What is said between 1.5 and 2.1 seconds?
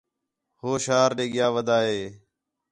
ودا ہے